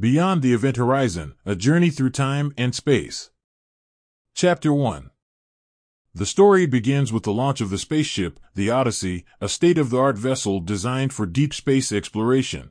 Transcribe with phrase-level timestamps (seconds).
[0.00, 3.28] Beyond the Event Horizon A Journey Through Time and Space.
[4.34, 5.10] Chapter 1
[6.14, 9.98] The story begins with the launch of the spaceship, the Odyssey, a state of the
[9.98, 12.70] art vessel designed for deep space exploration.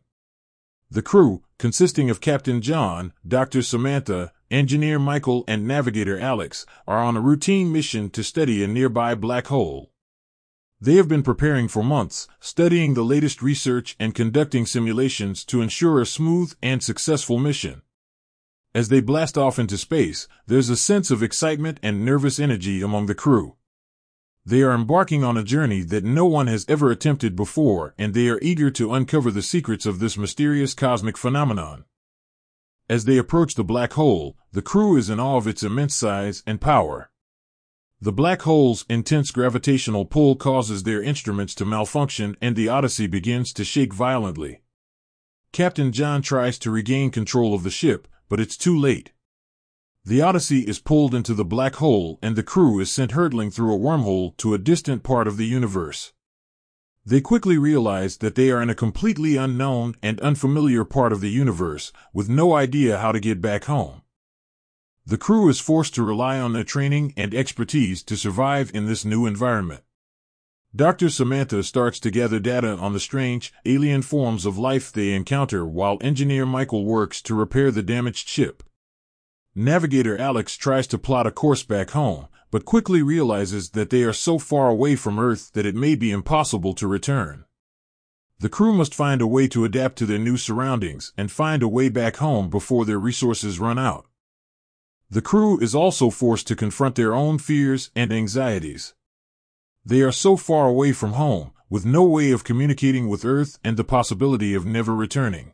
[0.89, 3.61] The crew, consisting of Captain John, Dr.
[3.61, 9.13] Samantha, Engineer Michael, and Navigator Alex, are on a routine mission to study a nearby
[9.13, 9.88] black hole.
[10.81, 15.99] They have been preparing for months, studying the latest research and conducting simulations to ensure
[15.99, 17.81] a smooth and successful mission.
[18.73, 23.07] As they blast off into space, there's a sense of excitement and nervous energy among
[23.07, 23.55] the crew.
[24.45, 28.29] They are embarking on a journey that no one has ever attempted before, and they
[28.29, 31.83] are eager to uncover the secrets of this mysterious cosmic phenomenon.
[32.89, 36.41] As they approach the black hole, the crew is in awe of its immense size
[36.47, 37.08] and power.
[38.01, 43.51] The black hole's intense gravitational pull causes their instruments to malfunction and the Odyssey begins
[43.53, 44.61] to shake violently.
[45.51, 49.11] Captain John tries to regain control of the ship, but it's too late.
[50.05, 53.75] The Odyssey is pulled into the black hole and the crew is sent hurtling through
[53.75, 56.13] a wormhole to a distant part of the universe.
[57.05, 61.31] They quickly realize that they are in a completely unknown and unfamiliar part of the
[61.31, 64.03] universe, with no idea how to get back home.
[65.09, 69.03] The crew is forced to rely on their training and expertise to survive in this
[69.03, 69.81] new environment.
[70.75, 71.09] Dr.
[71.09, 75.97] Samantha starts to gather data on the strange, alien forms of life they encounter while
[76.01, 78.61] engineer Michael works to repair the damaged ship.
[79.55, 84.13] Navigator Alex tries to plot a course back home, but quickly realizes that they are
[84.13, 87.45] so far away from Earth that it may be impossible to return.
[88.37, 91.67] The crew must find a way to adapt to their new surroundings and find a
[91.67, 94.05] way back home before their resources run out.
[95.11, 98.93] The crew is also forced to confront their own fears and anxieties.
[99.83, 103.75] They are so far away from home, with no way of communicating with Earth and
[103.75, 105.53] the possibility of never returning.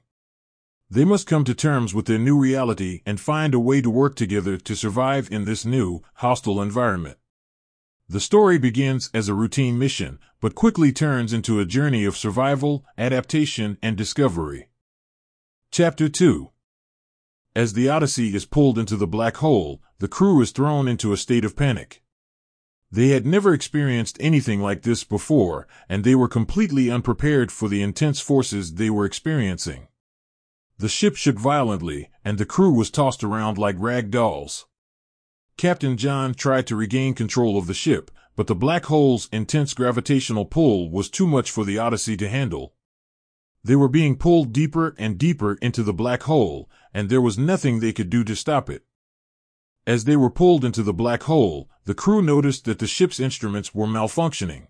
[0.90, 4.16] They must come to terms with their new reality and find a way to work
[4.16, 7.18] together to survive in this new, hostile environment.
[8.08, 12.86] The story begins as a routine mission, but quickly turns into a journey of survival,
[12.98, 14.68] adaptation, and discovery.
[15.72, 16.52] Chapter 2
[17.56, 21.18] As the Odyssey is pulled into the black hole, the crew is thrown into a
[21.18, 22.04] state of panic.
[22.92, 27.82] They had never experienced anything like this before, and they were completely unprepared for the
[27.82, 29.88] intense forces they were experiencing.
[30.80, 34.66] The ship shook violently, and the crew was tossed around like rag dolls.
[35.56, 40.44] Captain John tried to regain control of the ship, but the black hole's intense gravitational
[40.44, 42.74] pull was too much for the Odyssey to handle.
[43.64, 47.82] They were being pulled deeper and deeper into the black hole, and there was nothing
[47.82, 48.86] they could do to stop it.
[49.86, 53.76] As they were pulled into the black hole, the crew noticed that the ship's instruments
[53.76, 54.68] were malfunctioning.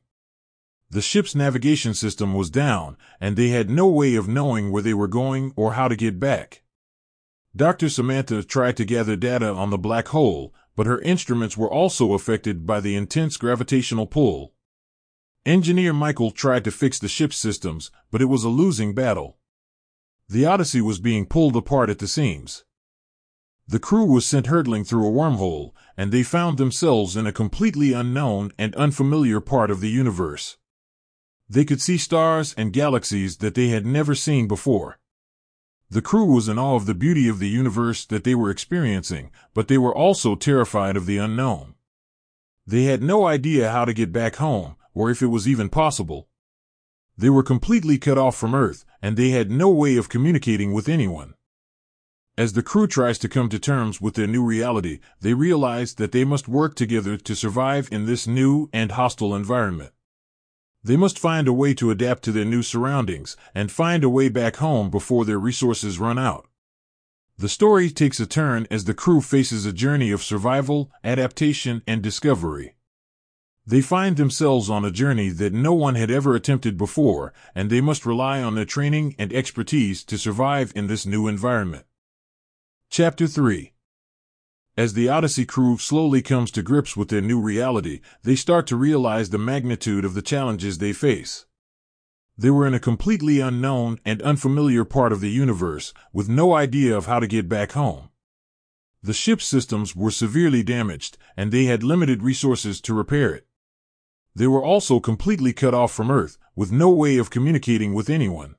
[0.90, 4.94] The ship's navigation system was down, and they had no way of knowing where they
[4.96, 6.64] were going or how to get back.
[7.56, 7.90] Dr.
[7.90, 12.66] Samantha tried to gather data on the black hole, but her instruments were also affected
[12.66, 14.56] by the intense gravitational pull.
[15.46, 19.38] Engineer Michael tried to fix the ship's systems, but it was a losing battle.
[20.28, 22.64] The Odyssey was being pulled apart at the seams.
[23.68, 27.94] The crew was sent hurtling through a wormhole, and they found themselves in a completely
[27.94, 30.58] unknown and unfamiliar part of the universe.
[31.48, 35.00] They could see stars and galaxies that they had never seen before.
[35.90, 39.30] The crew was in awe of the beauty of the universe that they were experiencing,
[39.54, 41.76] but they were also terrified of the unknown.
[42.66, 46.28] They had no idea how to get back home, or if it was even possible.
[47.18, 50.90] They were completely cut off from Earth, and they had no way of communicating with
[50.90, 51.34] anyone.
[52.38, 56.12] As the crew tries to come to terms with their new reality, they realize that
[56.12, 59.94] they must work together to survive in this new and hostile environment.
[60.84, 64.28] They must find a way to adapt to their new surroundings and find a way
[64.28, 66.48] back home before their resources run out.
[67.38, 72.02] The story takes a turn as the crew faces a journey of survival, adaptation, and
[72.02, 72.75] discovery.
[73.68, 77.82] They find themselves on a journey that no one had ever attempted before, and they
[77.82, 81.86] must rely on their training and expertise to survive in this new environment.
[82.90, 83.74] Chapter 3
[84.78, 88.76] as the Odyssey crew slowly comes to grips with their new reality, they start to
[88.76, 91.46] realize the magnitude of the challenges they face.
[92.38, 96.96] They were in a completely unknown and unfamiliar part of the universe, with no idea
[96.98, 98.10] of how to get back home.
[99.02, 103.48] The ship's systems were severely damaged, and they had limited resources to repair it.
[104.36, 108.56] They were also completely cut off from Earth, with no way of communicating with anyone.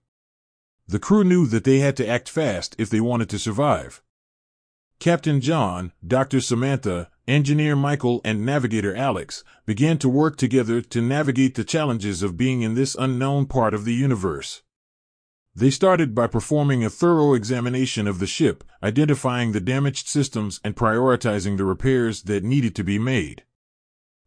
[0.89, 4.03] The crew knew that they had to act fast if they wanted to survive.
[4.99, 6.41] Captain John, Dr.
[6.41, 12.37] Samantha, Engineer Michael, and Navigator Alex began to work together to navigate the challenges of
[12.37, 14.63] being in this unknown part of the universe.
[15.55, 20.77] They started by performing a thorough examination of the ship, identifying the damaged systems and
[20.77, 23.43] prioritizing the repairs that needed to be made.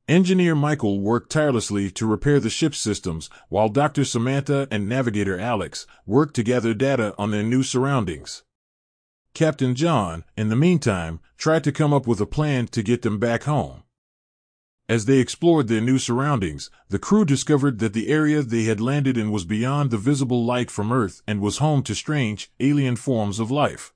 [0.10, 4.04] Engineer Michael worked tirelessly to repair the ship's systems, while Dr.
[4.04, 8.42] Samantha and Navigator Alex worked to gather data on their new surroundings.
[9.36, 13.20] Captain John, in the meantime, tried to come up with a plan to get them
[13.20, 13.84] back home.
[14.90, 19.16] As they explored their new surroundings, the crew discovered that the area they had landed
[19.16, 23.40] in was beyond the visible light from Earth and was home to strange, alien forms
[23.40, 23.94] of life.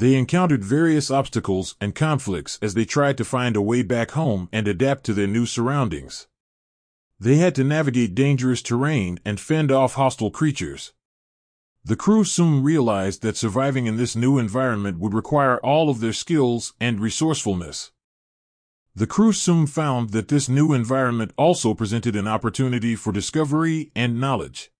[0.00, 4.48] They encountered various obstacles and conflicts as they tried to find a way back home
[4.50, 6.26] and adapt to their new surroundings.
[7.18, 10.94] They had to navigate dangerous terrain and fend off hostile creatures.
[11.84, 16.14] The crew soon realized that surviving in this new environment would require all of their
[16.14, 17.92] skills and resourcefulness.
[18.94, 24.18] The crew soon found that this new environment also presented an opportunity for discovery and
[24.18, 24.70] knowledge.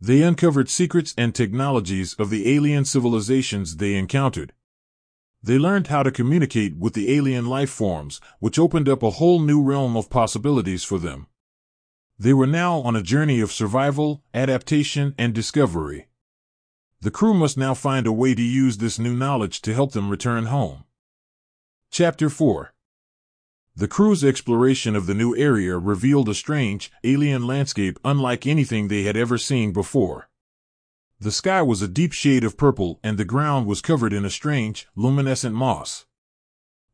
[0.00, 4.54] They uncovered secrets and technologies of the alien civilizations they encountered.
[5.42, 9.40] They learned how to communicate with the alien life forms, which opened up a whole
[9.40, 11.26] new realm of possibilities for them.
[12.18, 16.08] They were now on a journey of survival, adaptation, and discovery.
[17.02, 20.10] The crew must now find a way to use this new knowledge to help them
[20.10, 20.84] return home.
[21.90, 22.72] Chapter 4
[23.80, 29.04] the crew's exploration of the new area revealed a strange, alien landscape unlike anything they
[29.04, 30.28] had ever seen before.
[31.18, 34.28] The sky was a deep shade of purple and the ground was covered in a
[34.28, 36.04] strange, luminescent moss.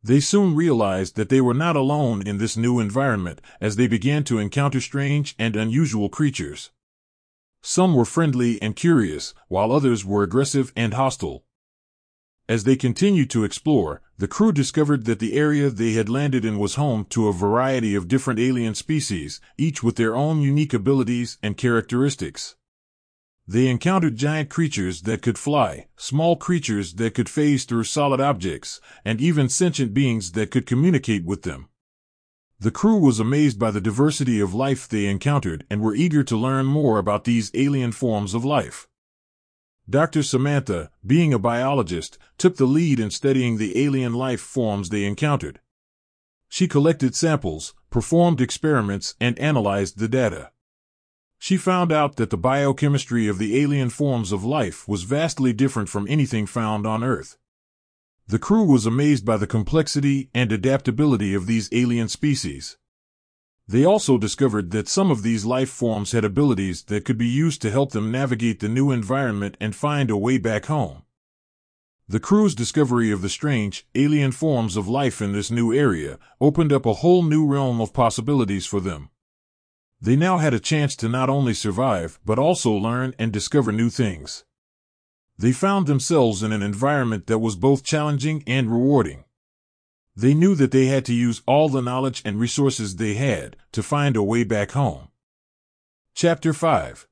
[0.01, 4.23] They soon realized that they were not alone in this new environment as they began
[4.23, 6.71] to encounter strange and unusual creatures.
[7.63, 11.43] Some were friendly and curious, while others were aggressive and hostile.
[12.49, 16.59] As they continued to explore, the crew discovered that the area they had landed in
[16.59, 21.39] was home to a variety of different alien species, each with their own unique abilities
[21.43, 22.55] and characteristics.
[23.49, 28.81] They encountered giant creatures that could fly, small creatures that could phase through solid objects,
[29.05, 31.69] and even sentient beings that could communicate with them.
[32.61, 36.37] The crew was amazed by the diversity of life they encountered and were eager to
[36.37, 38.89] learn more about these alien forms of life.
[39.89, 40.25] Dr.
[40.25, 45.61] Samantha, being a biologist, took the lead in studying the alien life forms they encountered.
[46.49, 50.51] She collected samples, performed experiments, and analyzed the data.
[51.39, 55.89] She found out that the biochemistry of the alien forms of life was vastly different
[55.89, 57.37] from anything found on Earth.
[58.27, 62.77] The crew was amazed by the complexity and adaptability of these alien species.
[63.69, 67.61] They also discovered that some of these life forms had abilities that could be used
[67.63, 71.03] to help them navigate the new environment and find a way back home.
[72.09, 76.73] The crew's discovery of the strange, alien forms of life in this new area opened
[76.73, 79.11] up a whole new realm of possibilities for them.
[80.01, 83.91] They now had a chance to not only survive, but also learn and discover new
[83.91, 84.45] things.
[85.37, 89.25] They found themselves in an environment that was both challenging and rewarding.
[90.17, 93.83] They knew that they had to use all the knowledge and resources they had to
[93.83, 95.09] find a way back home.
[96.15, 97.07] Chapter 5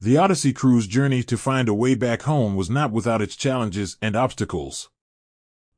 [0.00, 3.98] The Odyssey crew's journey to find a way back home was not without its challenges
[4.00, 4.88] and obstacles.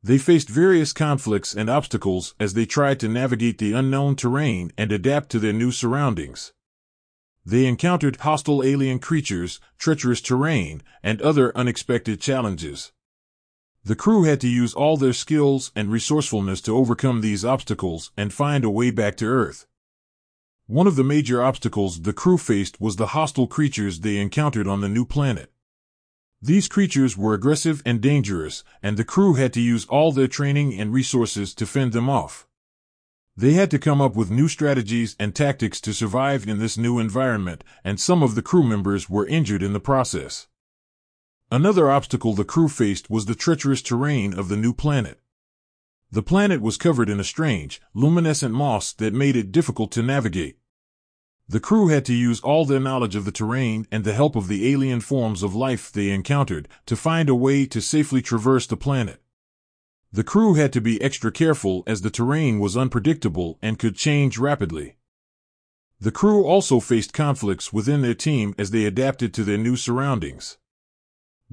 [0.05, 4.93] They faced various conflicts and obstacles as they tried to navigate the unknown terrain and
[4.93, 6.53] adapt to their new surroundings.
[7.45, 12.93] They encountered hostile alien creatures, treacherous terrain, and other unexpected challenges.
[13.83, 18.33] The crew had to use all their skills and resourcefulness to overcome these obstacles and
[18.33, 19.67] find a way back to Earth.
[20.67, 24.83] One of the major obstacles the crew faced was the hostile creatures they encountered on
[24.83, 25.51] the new planet.
[26.43, 30.79] These creatures were aggressive and dangerous, and the crew had to use all their training
[30.79, 32.47] and resources to fend them off.
[33.37, 36.99] They had to come up with new strategies and tactics to survive in this new
[36.99, 40.49] environment, and some of the crew members were injured in the process.
[41.53, 45.21] Another obstacle the crew faced was the treacherous terrain of the new planet.
[46.13, 50.59] The planet was covered in a strange, luminescent moss that made it difficult to navigate.
[51.49, 54.47] The crew had to use all their knowledge of the terrain and the help of
[54.47, 58.77] the alien forms of life they encountered to find a way to safely traverse the
[58.77, 59.21] planet.
[60.13, 64.39] The crew had to be extra careful as the terrain was unpredictable and could change
[64.39, 64.95] rapidly.
[65.99, 70.57] The crew also faced conflicts within their team as they adapted to their new surroundings.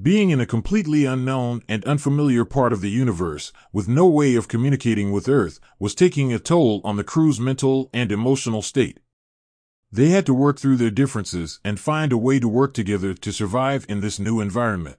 [0.00, 4.46] Being in a completely unknown and unfamiliar part of the universe, with no way of
[4.46, 9.00] communicating with Earth, was taking a toll on the crew's mental and emotional state.
[9.90, 13.32] They had to work through their differences and find a way to work together to
[13.32, 14.98] survive in this new environment.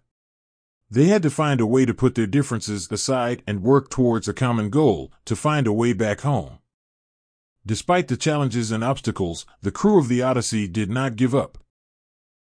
[0.91, 4.33] They had to find a way to put their differences aside and work towards a
[4.33, 6.59] common goal to find a way back home.
[7.65, 11.57] Despite the challenges and obstacles, the crew of the Odyssey did not give up.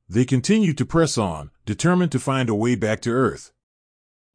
[0.09, 3.51] They continued to press on, determined to find a way back to Earth.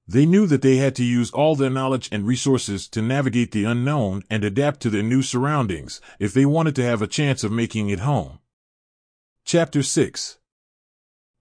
[0.07, 3.65] They knew that they had to use all their knowledge and resources to navigate the
[3.65, 7.51] unknown and adapt to their new surroundings if they wanted to have a chance of
[7.51, 8.39] making it home.
[9.45, 10.39] Chapter 6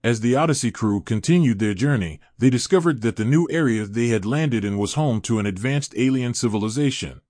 [0.04, 4.26] As the Odyssey crew continued their journey, they discovered that the new area they had
[4.26, 7.22] landed in was home to an advanced alien civilization.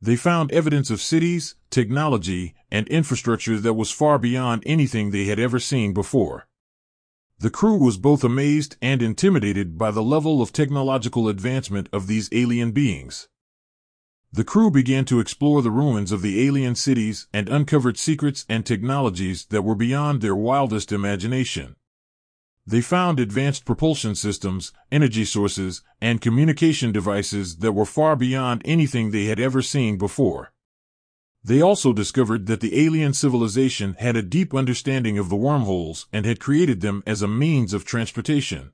[0.00, 5.38] They found evidence of cities, technology, and infrastructure that was far beyond anything they had
[5.38, 6.48] ever seen before.
[7.38, 12.30] The crew was both amazed and intimidated by the level of technological advancement of these
[12.32, 13.28] alien beings.
[14.32, 18.64] The crew began to explore the ruins of the alien cities and uncovered secrets and
[18.64, 21.76] technologies that were beyond their wildest imagination.
[22.66, 29.10] They found advanced propulsion systems, energy sources, and communication devices that were far beyond anything
[29.10, 30.52] they had ever seen before.
[31.44, 36.24] They also discovered that the alien civilization had a deep understanding of the wormholes and
[36.24, 38.72] had created them as a means of transportation.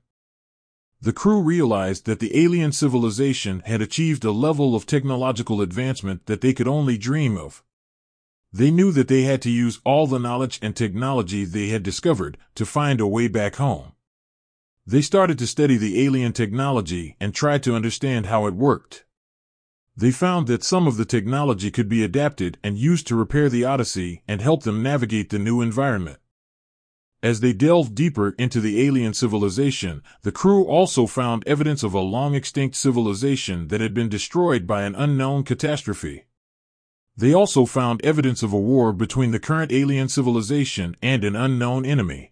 [1.01, 6.41] The crew realized that the alien civilization had achieved a level of technological advancement that
[6.41, 7.63] they could only dream of.
[8.51, 12.37] They knew that they had to use all the knowledge and technology they had discovered
[12.55, 13.93] to find a way back home.
[14.85, 19.05] They started to study the alien technology and tried to understand how it worked.
[19.99, 23.65] They found that some of the technology could be adapted and used to repair the
[23.65, 26.19] Odyssey and help them navigate the new environment.
[27.21, 31.99] As they delved deeper into the alien civilization, the crew also found evidence of a
[31.99, 36.27] long extinct civilization that had been destroyed by an unknown catastrophe.
[37.17, 41.85] They also found evidence of a war between the current alien civilization and an unknown
[41.85, 42.31] enemy.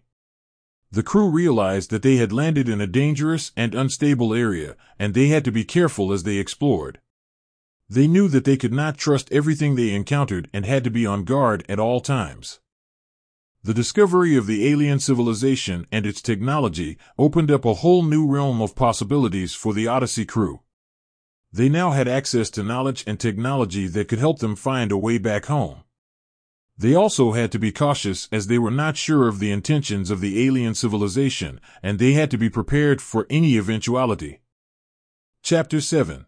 [0.90, 5.28] The crew realized that they had landed in a dangerous and unstable area, and they
[5.28, 7.00] had to be careful as they explored.
[7.90, 11.24] They knew that they could not trust everything they encountered and had to be on
[11.24, 12.60] guard at all times.
[13.62, 18.60] The discovery of the alien civilization and its technology opened up a whole new realm
[18.60, 20.60] of possibilities for the Odyssey crew.
[21.52, 25.16] They now had access to knowledge and technology that could help them find a way
[25.16, 25.82] back home.
[26.76, 30.20] They also had to be cautious as they were not sure of the intentions of
[30.20, 34.40] the alien civilization, and they had to be prepared for any eventuality.
[35.42, 36.26] Chapter 7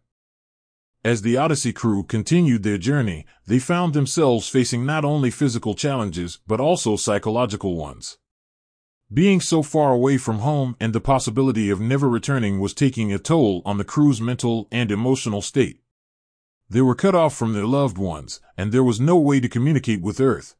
[1.02, 6.40] As the Odyssey crew continued their journey, they found themselves facing not only physical challenges
[6.46, 8.18] but also psychological ones.
[9.12, 13.18] Being so far away from home and the possibility of never returning was taking a
[13.18, 15.80] toll on the crew's mental and emotional state.
[16.68, 20.02] They were cut off from their loved ones, and there was no way to communicate
[20.02, 20.54] with Earth.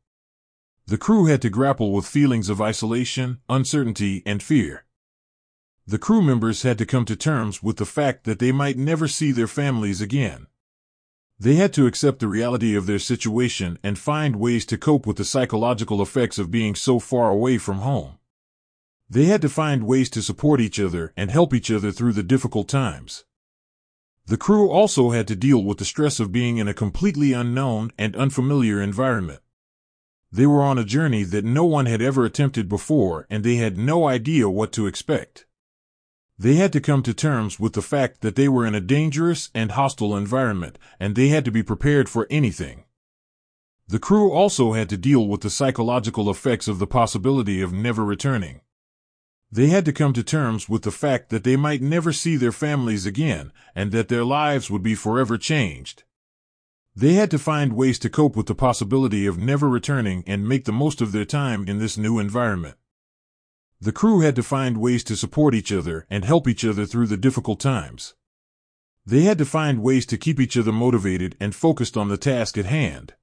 [0.87, 4.87] The crew had to grapple with feelings of isolation, uncertainty, and fear.
[5.87, 9.09] The crew members had to come to terms with the fact that they might never
[9.09, 10.47] see their families again.
[11.39, 15.17] They had to accept the reality of their situation and find ways to cope with
[15.17, 18.19] the psychological effects of being so far away from home.
[19.09, 22.23] They had to find ways to support each other and help each other through the
[22.23, 23.25] difficult times.
[24.27, 27.91] The crew also had to deal with the stress of being in a completely unknown
[27.99, 29.41] and unfamiliar environment.
[30.31, 33.77] They were on a journey that no one had ever attempted before and they had
[33.77, 35.47] no idea what to expect.
[36.41, 39.51] They had to come to terms with the fact that they were in a dangerous
[39.55, 42.85] and hostile environment and they had to be prepared for anything.
[43.89, 48.07] The crew also had to deal with the psychological effects of the possibility of never
[48.07, 48.63] returning.
[49.53, 52.53] They had to come to terms with the fact that they might never see their
[52.53, 56.05] families again and that their lives would be forever changed.
[56.97, 60.65] They had to find ways to cope with the possibility of never returning and make
[60.65, 62.77] the most of their time in this new environment.
[63.83, 67.07] The crew had to find ways to support each other and help each other through
[67.07, 68.15] the difficult times.
[69.07, 72.59] They had to find ways to keep each other motivated and focused on the task
[72.59, 73.15] at hand.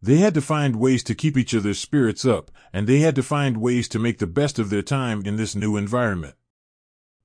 [0.00, 3.22] They had to find ways to keep each other's spirits up, and they had to
[3.22, 6.36] find ways to make the best of their time in this new environment.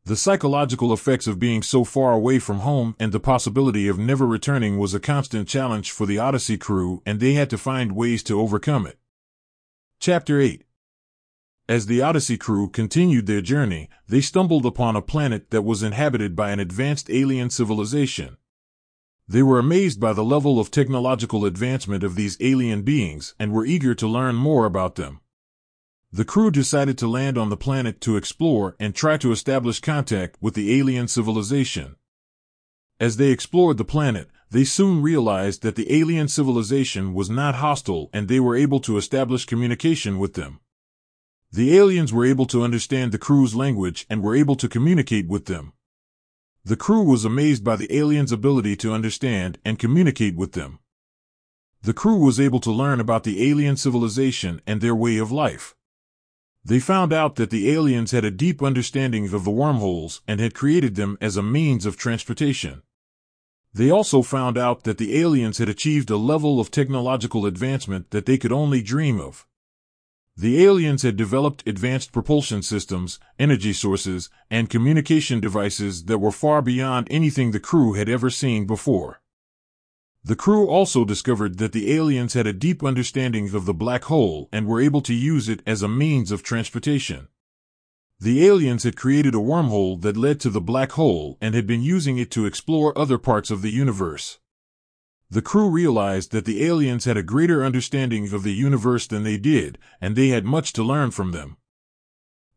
[0.03, 4.27] The psychological effects of being so far away from home and the possibility of never
[4.27, 8.23] returning was a constant challenge for the Odyssey crew, and they had to find ways
[8.23, 8.97] to overcome it.
[9.99, 10.65] Chapter 8
[11.69, 16.35] As the Odyssey crew continued their journey, they stumbled upon a planet that was inhabited
[16.35, 18.37] by an advanced alien civilization.
[19.27, 23.65] They were amazed by the level of technological advancement of these alien beings and were
[23.65, 25.21] eager to learn more about them.
[26.11, 30.35] The crew decided to land on the planet to explore and try to establish contact
[30.41, 31.95] with the alien civilization.
[32.99, 38.09] As they explored the planet, they soon realized that the alien civilization was not hostile
[38.11, 40.59] and they were able to establish communication with them.
[41.53, 45.45] The aliens were able to understand the crew's language and were able to communicate with
[45.45, 45.73] them.
[46.63, 50.79] The crew was amazed by the aliens' ability to understand and communicate with them.
[51.81, 55.75] The crew was able to learn about the alien civilization and their way of life.
[56.63, 60.53] They found out that the aliens had a deep understanding of the wormholes and had
[60.53, 62.83] created them as a means of transportation.
[63.73, 68.25] They also found out that the aliens had achieved a level of technological advancement that
[68.25, 69.47] they could only dream of.
[70.37, 76.61] The aliens had developed advanced propulsion systems, energy sources, and communication devices that were far
[76.61, 79.21] beyond anything the crew had ever seen before.
[80.23, 84.49] The crew also discovered that the aliens had a deep understanding of the black hole
[84.51, 87.27] and were able to use it as a means of transportation.
[88.19, 91.81] The aliens had created a wormhole that led to the black hole and had been
[91.81, 94.37] using it to explore other parts of the universe.
[95.31, 99.37] The crew realized that the aliens had a greater understanding of the universe than they
[99.37, 101.55] did, and they had much to learn from them.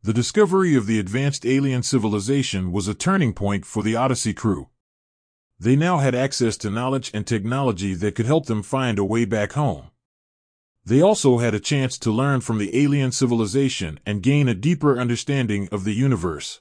[0.02, 4.70] The discovery of the advanced alien civilization was a turning point for the Odyssey crew.
[5.56, 9.24] They now had access to knowledge and technology that could help them find a way
[9.24, 9.90] back home.
[10.84, 14.98] They also had a chance to learn from the alien civilization and gain a deeper
[14.98, 16.60] understanding of the universe.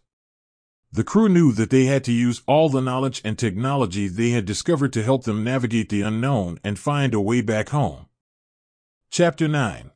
[0.94, 4.46] The crew knew that they had to use all the knowledge and technology they had
[4.46, 8.06] discovered to help them navigate the unknown and find a way back home.
[9.10, 9.90] Chapter 9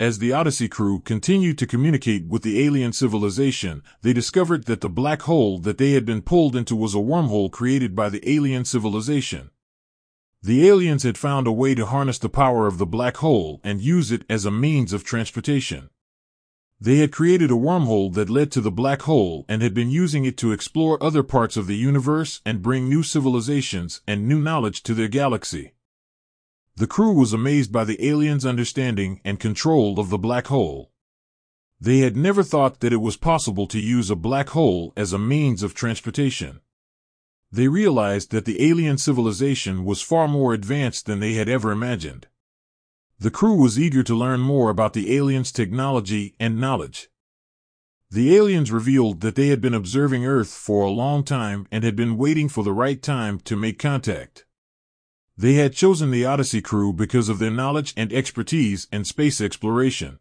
[0.00, 4.88] as the Odyssey crew continued to communicate with the alien civilization, they discovered that the
[4.88, 8.64] black hole that they had been pulled into was a wormhole created by the alien
[8.64, 9.50] civilization.
[10.40, 13.80] The aliens had found a way to harness the power of the black hole and
[13.80, 15.90] use it as a means of transportation.
[16.80, 20.24] They had created a wormhole that led to the black hole and had been using
[20.24, 24.84] it to explore other parts of the universe and bring new civilizations and new knowledge
[24.84, 25.72] to their galaxy.
[26.76, 30.92] The crew was amazed by the aliens' understanding and control of the black hole.
[31.80, 35.18] They had never thought that it was possible to use a black hole as a
[35.18, 36.60] means of transportation.
[37.50, 42.28] They realized that the alien civilization was far more advanced than they had ever imagined.
[43.20, 47.08] The crew was eager to learn more about the aliens' technology and knowledge.
[48.10, 51.96] The aliens revealed that they had been observing Earth for a long time and had
[51.96, 54.46] been waiting for the right time to make contact.
[55.36, 60.20] They had chosen the Odyssey crew because of their knowledge and expertise in space exploration.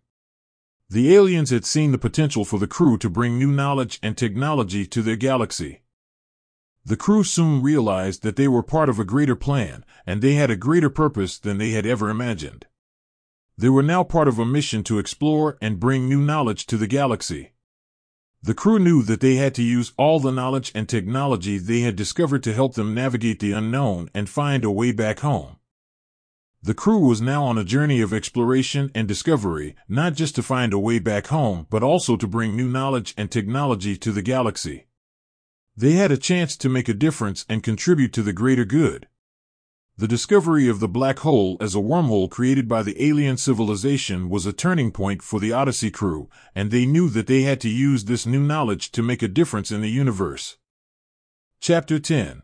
[0.90, 4.88] The aliens had seen the potential for the crew to bring new knowledge and technology
[4.88, 5.82] to their galaxy.
[6.84, 10.50] The crew soon realized that they were part of a greater plan, and they had
[10.50, 12.66] a greater purpose than they had ever imagined.
[13.58, 16.86] They were now part of a mission to explore and bring new knowledge to the
[16.86, 17.54] galaxy.
[18.44, 21.96] The crew knew that they had to use all the knowledge and technology they had
[21.96, 25.58] discovered to help them navigate the unknown and find a way back home.
[26.62, 30.72] The crew was now on a journey of exploration and discovery, not just to find
[30.72, 34.86] a way back home, but also to bring new knowledge and technology to the galaxy.
[35.76, 39.08] They had a chance to make a difference and contribute to the greater good.
[40.00, 44.46] The discovery of the black hole as a wormhole created by the alien civilization was
[44.46, 48.06] a turning point for the Odyssey crew, and they knew that they had to use
[48.06, 50.58] this new knowledge to make a difference in the universe.
[51.60, 52.44] Chapter 10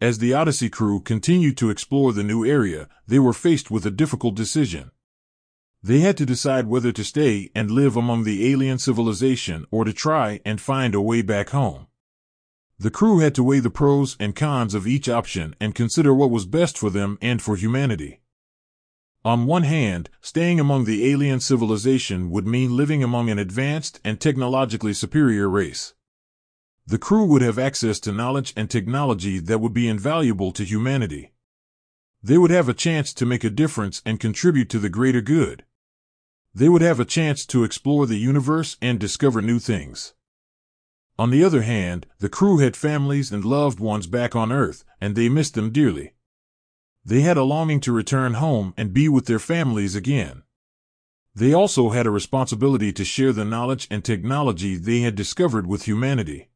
[0.00, 3.90] As the Odyssey crew continued to explore the new area, they were faced with a
[3.90, 4.90] difficult decision.
[5.82, 9.92] They had to decide whether to stay and live among the alien civilization or to
[9.92, 11.87] try and find a way back home.
[12.80, 16.30] The crew had to weigh the pros and cons of each option and consider what
[16.30, 18.20] was best for them and for humanity.
[19.24, 24.20] On one hand, staying among the alien civilization would mean living among an advanced and
[24.20, 25.94] technologically superior race.
[26.86, 31.32] The crew would have access to knowledge and technology that would be invaluable to humanity.
[32.22, 35.64] They would have a chance to make a difference and contribute to the greater good.
[36.54, 40.14] They would have a chance to explore the universe and discover new things.
[41.18, 45.16] On the other hand, the crew had families and loved ones back on Earth, and
[45.16, 46.14] they missed them dearly.
[47.04, 50.44] They had a longing to return home and be with their families again.
[51.34, 55.84] They also had a responsibility to share the knowledge and technology they had discovered with
[55.84, 56.50] humanity.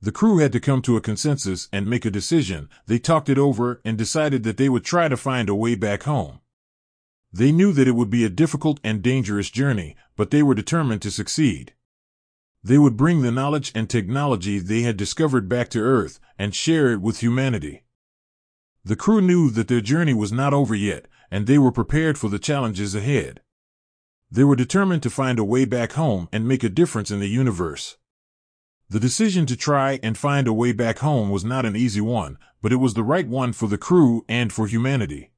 [0.00, 2.68] The crew had to come to a consensus and make a decision.
[2.86, 6.04] They talked it over and decided that they would try to find a way back
[6.04, 6.40] home.
[7.32, 11.02] They knew that it would be a difficult and dangerous journey, but they were determined
[11.02, 11.74] to succeed.
[12.62, 16.92] They would bring the knowledge and technology they had discovered back to Earth and share
[16.92, 17.84] it with humanity.
[18.84, 22.28] The crew knew that their journey was not over yet, and they were prepared for
[22.28, 23.40] the challenges ahead.
[24.30, 27.28] They were determined to find a way back home and make a difference in the
[27.28, 27.96] universe.
[28.90, 32.38] The decision to try and find a way back home was not an easy one,
[32.62, 35.30] but it was the right one for the crew and for humanity.